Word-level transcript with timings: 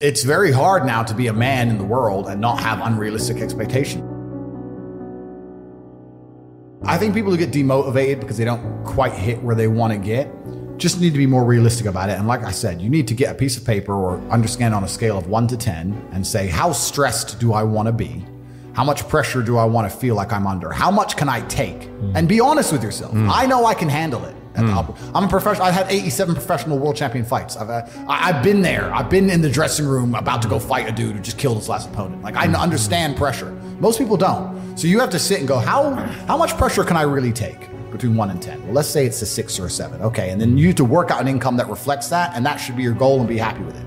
It's 0.00 0.22
very 0.22 0.50
hard 0.50 0.86
now 0.86 1.02
to 1.02 1.12
be 1.12 1.26
a 1.26 1.32
man 1.34 1.68
in 1.68 1.76
the 1.76 1.84
world 1.84 2.26
and 2.26 2.40
not 2.40 2.58
have 2.60 2.80
unrealistic 2.80 3.36
expectations. 3.36 4.02
I 6.86 6.96
think 6.96 7.12
people 7.12 7.30
who 7.30 7.36
get 7.36 7.50
demotivated 7.50 8.18
because 8.18 8.38
they 8.38 8.46
don't 8.46 8.82
quite 8.82 9.12
hit 9.12 9.42
where 9.42 9.54
they 9.54 9.68
want 9.68 9.92
to 9.92 9.98
get 9.98 10.32
just 10.78 11.02
need 11.02 11.12
to 11.12 11.18
be 11.18 11.26
more 11.26 11.44
realistic 11.44 11.84
about 11.84 12.08
it. 12.08 12.18
And 12.18 12.26
like 12.26 12.42
I 12.44 12.50
said, 12.50 12.80
you 12.80 12.88
need 12.88 13.08
to 13.08 13.14
get 13.14 13.30
a 13.30 13.34
piece 13.34 13.58
of 13.58 13.66
paper 13.66 13.92
or 13.92 14.18
understand 14.30 14.74
on 14.74 14.84
a 14.84 14.88
scale 14.88 15.18
of 15.18 15.26
one 15.26 15.46
to 15.48 15.56
10 15.58 16.08
and 16.12 16.26
say, 16.26 16.46
how 16.46 16.72
stressed 16.72 17.38
do 17.38 17.52
I 17.52 17.62
want 17.62 17.84
to 17.84 17.92
be? 17.92 18.24
How 18.72 18.84
much 18.84 19.06
pressure 19.06 19.42
do 19.42 19.58
I 19.58 19.66
want 19.66 19.92
to 19.92 19.94
feel 19.94 20.14
like 20.14 20.32
I'm 20.32 20.46
under? 20.46 20.70
How 20.70 20.90
much 20.90 21.18
can 21.18 21.28
I 21.28 21.42
take? 21.48 21.78
Mm. 21.78 22.16
And 22.16 22.26
be 22.26 22.40
honest 22.40 22.72
with 22.72 22.82
yourself. 22.82 23.12
Mm. 23.12 23.28
I 23.30 23.44
know 23.44 23.66
I 23.66 23.74
can 23.74 23.90
handle 23.90 24.24
it. 24.24 24.34
Mm. 24.62 25.12
I'm 25.14 25.24
a 25.24 25.28
professional. 25.28 25.66
I've 25.66 25.74
had 25.74 25.90
87 25.90 26.34
professional 26.34 26.78
world 26.78 26.96
champion 26.96 27.24
fights. 27.24 27.56
I've 27.56 27.70
uh, 27.70 27.86
I've 28.08 28.42
been 28.42 28.62
there. 28.62 28.92
I've 28.94 29.10
been 29.10 29.30
in 29.30 29.42
the 29.42 29.50
dressing 29.50 29.86
room 29.86 30.14
about 30.14 30.42
to 30.42 30.48
go 30.48 30.58
fight 30.58 30.88
a 30.88 30.92
dude 30.92 31.16
who 31.16 31.22
just 31.22 31.38
killed 31.38 31.58
his 31.58 31.68
last 31.68 31.88
opponent. 31.88 32.22
Like 32.22 32.36
I 32.36 32.46
hmm. 32.46 32.54
understand 32.54 33.16
pressure. 33.16 33.50
Most 33.80 33.98
people 33.98 34.16
don't. 34.16 34.78
So 34.78 34.86
you 34.86 35.00
have 35.00 35.10
to 35.10 35.18
sit 35.18 35.38
and 35.38 35.48
go, 35.48 35.58
how 35.58 35.94
how 36.26 36.36
much 36.36 36.56
pressure 36.56 36.84
can 36.84 36.96
I 36.96 37.02
really 37.02 37.32
take? 37.32 37.70
between 37.90 38.16
one 38.16 38.30
and 38.30 38.40
10. 38.40 38.62
Well, 38.64 38.72
let's 38.72 38.88
say 38.88 39.04
it's 39.04 39.20
a 39.20 39.26
six 39.26 39.58
or 39.58 39.66
a 39.66 39.70
seven. 39.70 40.00
Okay. 40.00 40.30
And 40.30 40.40
then 40.40 40.56
you 40.56 40.68
have 40.68 40.76
to 40.76 40.84
work 40.84 41.10
out 41.10 41.20
an 41.20 41.28
income 41.28 41.56
that 41.56 41.68
reflects 41.68 42.08
that, 42.08 42.34
and 42.34 42.46
that 42.46 42.56
should 42.56 42.76
be 42.76 42.82
your 42.82 42.94
goal 42.94 43.18
and 43.18 43.28
be 43.28 43.36
happy 43.36 43.62
with 43.62 43.76
it. 43.76 43.84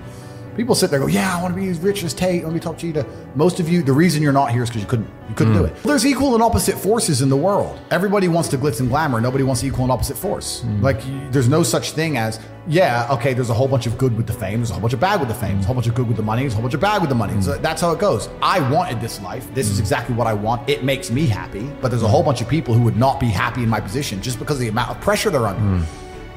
People 0.55 0.75
sit 0.75 0.91
there 0.91 1.01
and 1.01 1.09
go, 1.09 1.13
yeah, 1.13 1.35
I 1.35 1.41
want 1.41 1.55
to 1.55 1.59
be 1.59 1.67
as 1.69 1.79
rich 1.79 2.03
as 2.03 2.13
Tate. 2.13 2.41
I 2.41 2.45
want 2.45 2.55
to 2.55 2.59
be 2.59 2.63
top 2.63 2.77
cheetah. 2.77 3.05
Most 3.35 3.59
of 3.59 3.67
you, 3.67 3.81
the 3.81 3.93
reason 3.93 4.21
you're 4.21 4.31
not 4.31 4.51
here 4.51 4.63
is 4.63 4.69
because 4.69 4.83
you 4.83 4.87
couldn't, 4.87 5.09
you 5.27 5.35
couldn't 5.35 5.53
mm. 5.53 5.59
do 5.59 5.65
it. 5.65 5.83
There's 5.83 6.05
equal 6.05 6.35
and 6.35 6.43
opposite 6.43 6.77
forces 6.77 7.21
in 7.21 7.29
the 7.29 7.37
world. 7.37 7.79
Everybody 7.89 8.27
wants 8.27 8.49
to 8.49 8.57
glitz 8.57 8.79
and 8.79 8.89
glamour. 8.89 9.19
Nobody 9.19 9.43
wants 9.43 9.63
equal 9.63 9.83
and 9.83 9.91
opposite 9.91 10.17
force. 10.17 10.61
Mm. 10.61 10.81
Like 10.81 11.01
there's 11.31 11.49
no 11.49 11.63
such 11.63 11.91
thing 11.91 12.17
as, 12.17 12.39
yeah, 12.67 13.07
okay, 13.09 13.33
there's 13.33 13.49
a 13.49 13.53
whole 13.53 13.67
bunch 13.67 13.87
of 13.87 13.97
good 13.97 14.15
with 14.15 14.27
the 14.27 14.33
fame. 14.33 14.59
There's 14.59 14.69
a 14.69 14.73
whole 14.73 14.81
bunch 14.81 14.93
of 14.93 14.99
bad 14.99 15.19
with 15.19 15.29
the 15.29 15.35
fame. 15.35 15.53
There's 15.53 15.65
a 15.65 15.67
whole 15.67 15.75
bunch 15.75 15.87
of 15.87 15.95
good 15.95 16.07
with 16.07 16.17
the 16.17 16.23
money. 16.23 16.43
There's 16.43 16.53
a 16.53 16.57
whole 16.57 16.63
bunch 16.63 16.75
of 16.75 16.81
bad 16.81 17.01
with 17.01 17.09
the 17.09 17.15
money. 17.15 17.33
Mm. 17.33 17.43
So 17.43 17.57
that's 17.57 17.81
how 17.81 17.91
it 17.91 17.99
goes. 17.99 18.29
I 18.41 18.59
wanted 18.69 19.01
this 19.01 19.19
life. 19.21 19.51
This 19.53 19.69
is 19.69 19.79
exactly 19.79 20.15
what 20.15 20.27
I 20.27 20.33
want. 20.33 20.69
It 20.69 20.83
makes 20.83 21.09
me 21.09 21.25
happy. 21.25 21.69
But 21.81 21.89
there's 21.89 22.03
a 22.03 22.07
whole 22.07 22.23
bunch 22.23 22.41
of 22.41 22.47
people 22.47 22.73
who 22.73 22.83
would 22.83 22.97
not 22.97 23.19
be 23.19 23.27
happy 23.27 23.63
in 23.63 23.69
my 23.69 23.79
position 23.79 24.21
just 24.21 24.37
because 24.37 24.57
of 24.57 24.61
the 24.61 24.69
amount 24.69 24.91
of 24.91 25.01
pressure 25.01 25.29
they're 25.29 25.47
under. 25.47 25.85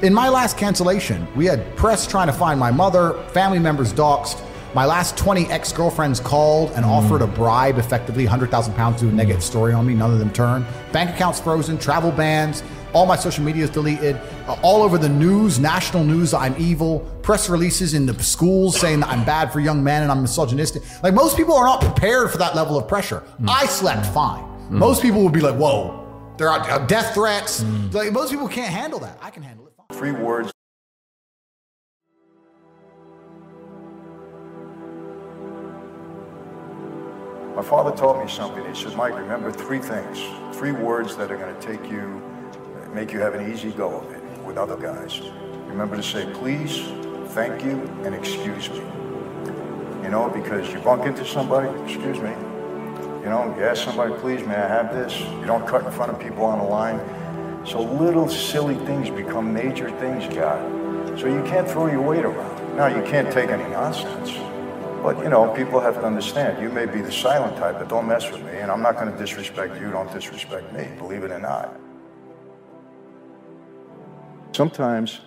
In 0.03 0.13
my 0.13 0.29
last 0.29 0.59
cancellation, 0.59 1.27
we 1.35 1.47
had 1.47 1.75
press 1.75 2.07
trying 2.07 2.27
to 2.27 2.33
find 2.33 2.61
my 2.61 2.71
mother, 2.71 3.15
family 3.31 3.59
members 3.59 3.95
doxxed. 3.95 4.43
My 4.75 4.85
last 4.85 5.17
20 5.17 5.47
ex 5.47 5.73
girlfriends 5.73 6.21
called 6.21 6.71
and 6.73 6.85
mm. 6.85 6.89
offered 6.89 7.23
a 7.23 7.27
bribe, 7.27 7.79
effectively 7.79 8.25
100,000 8.25 8.75
pounds, 8.75 9.01
to 9.01 9.07
do 9.07 9.11
a 9.11 9.15
negative 9.15 9.43
story 9.43 9.73
on 9.73 9.87
me. 9.87 9.95
None 9.95 10.13
of 10.13 10.19
them 10.19 10.31
turned. 10.35 10.67
Bank 10.93 11.09
accounts 11.09 11.41
frozen, 11.41 11.79
travel 11.79 12.13
bans, 12.13 12.63
all 12.93 13.07
my 13.07 13.17
social 13.17 13.43
media 13.43 13.65
is 13.65 13.71
deleted. 13.71 14.17
Uh, 14.47 14.57
all 14.63 14.83
over 14.83 14.99
the 14.99 15.09
news, 15.09 15.59
national 15.59 16.05
news, 16.05 16.35
I'm 16.35 16.55
evil. 16.59 17.01
Press 17.23 17.49
releases 17.49 17.95
in 17.95 18.05
the 18.05 18.23
schools 18.23 18.79
saying 18.79 19.01
that 19.01 19.09
I'm 19.09 19.25
bad 19.25 19.51
for 19.51 19.61
young 19.61 19.83
men 19.83 20.03
and 20.03 20.13
I'm 20.13 20.21
misogynistic. 20.21 20.83
Like 21.03 21.15
most 21.15 21.39
people 21.39 21.55
are 21.55 21.65
not 21.65 21.81
prepared 21.81 22.31
for 22.31 22.37
that 22.37 22.55
level 22.55 22.77
of 22.77 22.87
pressure. 22.87 23.23
Mm. 23.41 23.49
I 23.49 23.65
slept 23.65 24.05
fine. 24.13 24.45
Mm. 24.45 24.73
Most 24.73 25.01
people 25.01 25.23
would 25.23 25.33
be 25.33 25.41
like, 25.41 25.55
whoa, 25.55 26.35
there 26.37 26.51
are 26.51 26.61
uh, 26.71 26.85
death 26.87 27.15
threats. 27.15 27.63
Mm. 27.63 27.95
Like 27.95 28.13
most 28.13 28.31
people 28.31 28.47
can't 28.47 28.73
handle 28.73 28.99
that. 28.99 29.19
I 29.23 29.31
can 29.31 29.43
handle 29.43 29.66
it. 29.66 29.66
Three 29.97 30.13
words 30.13 30.53
My 37.57 37.63
father 37.63 37.97
taught 37.97 38.23
me 38.23 38.31
something. 38.31 38.63
He 38.67 38.75
said, 38.75 38.95
Mike, 38.95 39.15
remember 39.17 39.51
three 39.51 39.79
things, 39.79 40.21
three 40.55 40.73
words 40.73 41.17
that 41.17 41.33
are 41.33 41.39
going 41.39 41.59
to 41.59 41.67
take 41.67 41.91
you, 41.91 42.23
make 42.93 43.11
you 43.11 43.21
have 43.21 43.35
an 43.35 43.51
easy 43.51 43.71
go 43.71 43.99
of 43.99 44.13
it 44.13 44.23
with 44.45 44.59
other 44.59 44.77
guys. 44.77 45.23
Remember 45.67 45.97
to 45.97 46.03
say 46.03 46.31
please, 46.35 46.77
thank 47.33 47.65
you, 47.65 47.81
and 48.05 48.15
excuse 48.15 48.69
me. 48.69 48.81
You 50.03 50.11
know, 50.11 50.31
because 50.33 50.71
you 50.75 50.79
bump 50.81 51.07
into 51.07 51.25
somebody, 51.25 51.71
excuse 51.85 52.19
me. 52.19 52.33
You 53.23 53.31
know, 53.31 53.55
you 53.57 53.65
ask 53.65 53.83
somebody, 53.83 54.13
please, 54.21 54.47
may 54.47 54.57
I 54.57 54.69
have 54.69 54.93
this? 54.93 55.19
You 55.19 55.47
don't 55.47 55.67
cut 55.67 55.87
in 55.87 55.91
front 55.91 56.13
of 56.13 56.21
people 56.21 56.45
on 56.45 56.59
the 56.59 56.65
line. 56.67 57.01
So 57.67 57.83
little 57.83 58.29
silly 58.29 58.77
things 58.87 59.11
become 59.11 59.53
major 59.53 59.91
things, 59.99 60.33
God. 60.33 61.19
So 61.19 61.27
you 61.27 61.43
can't 61.43 61.69
throw 61.69 61.89
your 61.89 62.01
weight 62.01 62.25
around. 62.25 62.77
Now, 62.77 62.87
you 62.87 63.03
can't 63.03 63.33
take 63.33 63.51
any 63.51 63.69
nonsense. 63.71 64.31
But, 65.03 65.19
you 65.19 65.29
know, 65.29 65.53
people 65.53 65.81
have 65.81 65.95
to 65.95 66.05
understand, 66.05 66.63
you 66.63 66.69
may 66.69 66.87
be 66.87 67.01
the 67.01 67.11
silent 67.11 67.57
type, 67.57 67.79
but 67.79 67.89
don't 67.89 68.07
mess 68.07 68.31
with 68.31 68.43
me, 68.45 68.53
and 68.53 68.71
I'm 68.71 68.83
not 68.83 68.95
going 68.95 69.11
to 69.11 69.19
disrespect 69.19 69.81
you, 69.81 69.91
don't 69.91 70.13
disrespect 70.13 70.73
me, 70.73 70.89
believe 70.99 71.25
it 71.25 71.31
or 71.31 71.39
not. 71.39 71.79
Sometimes 74.53 75.21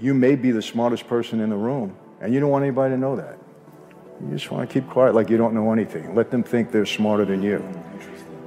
you 0.00 0.14
may 0.14 0.34
be 0.34 0.50
the 0.50 0.62
smartest 0.62 1.06
person 1.06 1.40
in 1.40 1.50
the 1.50 1.56
room, 1.56 1.96
and 2.20 2.34
you 2.34 2.40
don't 2.40 2.50
want 2.50 2.64
anybody 2.64 2.94
to 2.94 2.98
know 2.98 3.16
that. 3.16 3.38
You 4.20 4.30
just 4.30 4.50
want 4.50 4.68
to 4.68 4.72
keep 4.72 4.88
quiet 4.88 5.14
like 5.14 5.30
you 5.30 5.36
don't 5.36 5.54
know 5.54 5.72
anything. 5.72 6.14
Let 6.14 6.30
them 6.30 6.42
think 6.42 6.70
they're 6.70 6.86
smarter 6.86 7.24
than 7.24 7.42
you. 7.42 7.58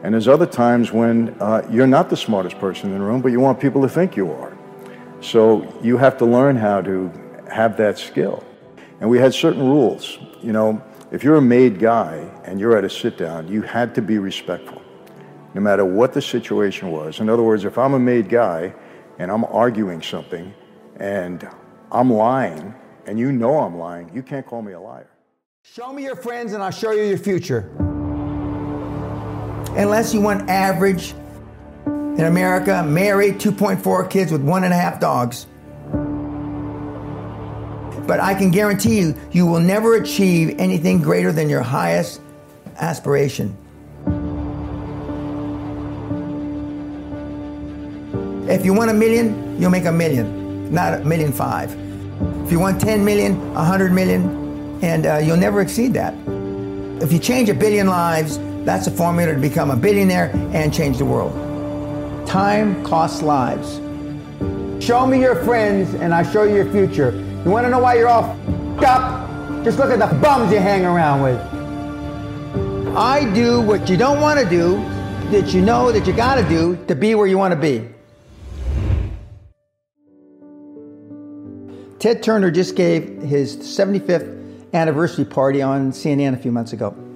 And 0.04 0.14
there's 0.14 0.28
other 0.28 0.46
times 0.46 0.92
when 0.92 1.36
uh, 1.40 1.68
you're 1.70 1.88
not 1.88 2.10
the 2.10 2.18
smartest 2.18 2.60
person 2.60 2.92
in 2.92 3.00
the 3.00 3.04
room, 3.04 3.22
but 3.22 3.32
you 3.32 3.40
want 3.40 3.60
people 3.60 3.82
to 3.82 3.90
think 3.90 4.16
you 4.16 4.32
are. 4.32 4.56
So 5.22 5.76
you 5.82 5.98
have 5.98 6.18
to 6.20 6.26
learn 6.26 6.56
how 6.56 6.82
to 6.82 7.12
have 7.52 7.78
that 7.78 7.98
skill. 7.98 8.44
And 9.00 9.10
we 9.10 9.18
had 9.18 9.34
certain 9.34 9.62
rules. 9.62 10.20
You 10.42 10.54
know, 10.54 10.82
if 11.12 11.24
you're 11.24 11.38
a 11.38 11.42
made 11.42 11.80
guy 11.80 12.30
and 12.44 12.60
you're 12.60 12.78
at 12.78 12.84
a 12.84 12.90
sit 12.90 13.18
down, 13.18 13.48
you 13.48 13.62
had 13.62 13.96
to 13.96 14.02
be 14.02 14.20
respectful, 14.20 14.82
no 15.54 15.62
matter 15.62 15.86
what 15.86 16.14
the 16.14 16.22
situation 16.22 16.92
was. 16.92 17.20
In 17.20 17.30
other 17.30 17.44
words, 17.44 17.66
if 17.66 17.78
I'm 17.78 17.94
a 17.94 18.00
made 18.00 18.30
guy 18.30 18.74
and 19.18 19.32
I'm 19.32 19.46
arguing 19.46 20.02
something 20.02 20.54
and 20.98 21.48
I'm 21.92 22.12
lying 22.12 22.74
and 23.06 23.18
you 23.18 23.32
know 23.32 23.58
I'm 23.60 23.78
lying, 23.78 24.12
you 24.14 24.22
can't 24.22 24.46
call 24.46 24.62
me 24.62 24.74
a 24.74 24.80
liar. 24.80 25.10
Show 25.64 25.92
me 25.94 26.04
your 26.04 26.16
friends 26.16 26.54
and 26.54 26.62
I'll 26.62 26.72
show 26.72 26.92
you 26.92 27.04
your 27.04 27.18
future. 27.18 27.87
Unless 29.78 30.12
you 30.12 30.22
want 30.22 30.50
average 30.50 31.14
in 31.86 32.22
America, 32.22 32.84
married, 32.84 33.36
2.4 33.36 34.10
kids 34.10 34.32
with 34.32 34.42
one 34.42 34.64
and 34.64 34.74
a 34.74 34.76
half 34.76 35.00
dogs. 35.00 35.46
But 38.08 38.20
I 38.20 38.34
can 38.34 38.50
guarantee 38.50 38.98
you, 38.98 39.16
you 39.32 39.46
will 39.46 39.60
never 39.60 39.94
achieve 39.96 40.56
anything 40.58 41.00
greater 41.00 41.32
than 41.32 41.48
your 41.48 41.62
highest 41.62 42.22
aspiration. 42.78 43.56
If 48.50 48.66
you 48.66 48.74
want 48.74 48.90
a 48.90 48.96
million, 48.96 49.62
you'll 49.62 49.70
make 49.70 49.86
a 49.86 49.92
million, 49.92 50.74
not 50.74 51.02
a 51.02 51.06
million 51.06 51.32
five. 51.32 51.72
If 52.46 52.52
you 52.52 52.60
want 52.60 52.82
10 52.82 53.06
million, 53.06 53.54
100 53.54 53.92
million, 53.92 54.80
and 54.82 55.06
uh, 55.06 55.18
you'll 55.18 55.38
never 55.38 55.62
exceed 55.62 55.94
that. 55.94 56.16
If 57.04 57.12
you 57.12 57.20
change 57.20 57.50
a 57.50 57.54
billion 57.54 57.86
lives, 57.86 58.40
that's 58.68 58.86
a 58.86 58.92
formula 58.92 59.34
to 59.34 59.40
become 59.40 59.72
a 59.72 59.78
billionaire 59.78 60.30
and 60.54 60.74
change 60.74 60.98
the 60.98 61.06
world. 61.06 61.32
Time 62.28 62.84
costs 62.84 63.22
lives. 63.22 63.76
Show 64.86 65.08
me 65.08 65.22
your 65.22 65.42
friends, 65.46 65.94
and 65.94 66.14
I'll 66.14 66.30
show 66.30 66.44
you 66.44 66.56
your 66.56 66.70
future. 66.74 67.12
You 67.46 67.52
want 67.52 67.66
to 67.66 67.70
know 67.70 67.80
why 67.80 67.94
you're 67.94 68.10
all 68.10 68.38
up? 68.84 69.64
Just 69.64 69.80
look 69.80 69.90
at 69.90 70.00
the 70.00 70.14
bums 70.18 70.52
you 70.52 70.60
hang 70.60 70.84
around 70.84 71.22
with. 71.22 71.40
I 72.94 73.34
do 73.34 73.62
what 73.62 73.90
you 73.90 73.96
don't 73.96 74.20
want 74.20 74.38
to 74.38 74.46
do, 74.46 74.76
that 75.32 75.54
you 75.54 75.62
know 75.62 75.94
that 75.94 76.06
you 76.06 76.12
got 76.12 76.36
to 76.36 76.44
do 76.50 76.78
to 76.88 76.96
be 76.96 77.16
where 77.16 77.26
you 77.26 77.38
want 77.38 77.54
to 77.54 77.60
be. 77.60 77.88
Ted 82.00 82.22
Turner 82.22 82.52
just 82.52 82.76
gave 82.76 83.22
his 83.22 83.56
75th 83.56 84.74
anniversary 84.74 85.24
party 85.24 85.62
on 85.62 85.94
CNN 85.94 86.34
a 86.34 86.38
few 86.38 86.52
months 86.52 86.74
ago. 86.74 87.07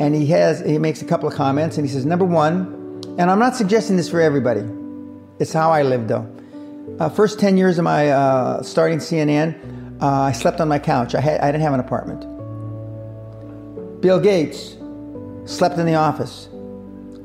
And 0.00 0.14
he 0.14 0.26
has 0.28 0.60
he 0.60 0.78
makes 0.78 1.02
a 1.02 1.04
couple 1.04 1.28
of 1.28 1.34
comments 1.34 1.76
and 1.76 1.86
he 1.86 1.92
says 1.92 2.06
number 2.06 2.24
1, 2.24 3.16
and 3.18 3.30
I'm 3.30 3.38
not 3.38 3.54
suggesting 3.54 3.96
this 3.96 4.08
for 4.08 4.20
everybody. 4.20 4.64
It's 5.38 5.52
how 5.52 5.70
I 5.70 5.82
live 5.82 6.08
though. 6.08 6.26
Uh, 6.98 7.08
first 7.08 7.38
10 7.38 7.56
years 7.56 7.78
of 7.78 7.84
my 7.84 8.10
uh, 8.10 8.62
starting 8.62 8.98
CNN, 8.98 10.00
uh, 10.00 10.06
I 10.06 10.32
slept 10.32 10.60
on 10.60 10.68
my 10.68 10.78
couch. 10.78 11.14
I, 11.14 11.20
had, 11.20 11.40
I 11.40 11.52
didn't 11.52 11.62
have 11.62 11.74
an 11.74 11.80
apartment. 11.80 12.20
Bill 14.00 14.18
Gates 14.18 14.76
slept 15.44 15.78
in 15.78 15.86
the 15.86 15.94
office. 15.94 16.48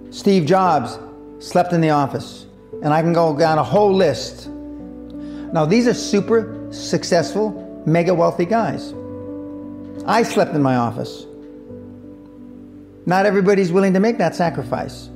Steve 0.09 0.45
Jobs 0.45 0.99
slept 1.39 1.73
in 1.73 1.81
the 1.81 1.89
office. 1.89 2.45
And 2.83 2.93
I 2.93 3.01
can 3.01 3.13
go 3.13 3.37
down 3.37 3.57
a 3.57 3.63
whole 3.63 3.93
list. 3.93 4.47
Now, 4.47 5.65
these 5.65 5.87
are 5.87 5.93
super 5.93 6.67
successful, 6.71 7.83
mega 7.85 8.13
wealthy 8.13 8.45
guys. 8.45 8.93
I 10.05 10.23
slept 10.23 10.53
in 10.53 10.61
my 10.61 10.75
office. 10.75 11.25
Not 13.05 13.25
everybody's 13.25 13.71
willing 13.71 13.93
to 13.93 13.99
make 13.99 14.17
that 14.17 14.35
sacrifice. 14.35 15.09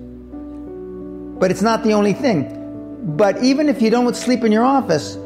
But 1.39 1.51
it's 1.51 1.62
not 1.62 1.83
the 1.83 1.94
only 1.94 2.13
thing. 2.13 2.56
But 3.18 3.41
even 3.41 3.69
if 3.69 3.81
you 3.81 3.89
don't 3.89 4.15
sleep 4.15 4.44
in 4.44 4.51
your 4.51 4.65
office, 4.65 5.18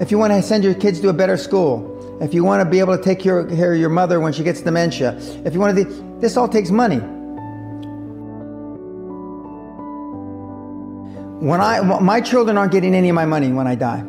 if 0.00 0.10
you 0.10 0.18
want 0.18 0.32
to 0.32 0.42
send 0.42 0.64
your 0.64 0.74
kids 0.74 1.00
to 1.00 1.10
a 1.10 1.12
better 1.12 1.36
school, 1.36 2.18
if 2.20 2.34
you 2.34 2.42
want 2.42 2.60
to 2.62 2.68
be 2.68 2.80
able 2.80 2.96
to 2.96 3.02
take 3.02 3.20
care 3.20 3.40
of 3.40 3.50
your 3.52 3.90
mother 3.90 4.18
when 4.18 4.32
she 4.32 4.42
gets 4.42 4.60
dementia, 4.60 5.16
if 5.44 5.54
you 5.54 5.60
want 5.60 5.76
to, 5.76 5.84
this 6.20 6.36
all 6.36 6.48
takes 6.48 6.70
money. 6.70 6.98
When 11.40 11.60
I, 11.60 11.80
my 12.00 12.20
children 12.20 12.58
aren't 12.58 12.72
getting 12.72 12.94
any 12.94 13.10
of 13.10 13.14
my 13.14 13.26
money 13.26 13.52
when 13.52 13.68
I 13.68 13.76
die. 13.76 14.04